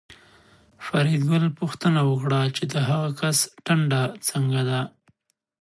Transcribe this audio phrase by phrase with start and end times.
[0.85, 4.81] فریدګل پوښتنه وکړه چې د هغه کس ټنډه څنګه ده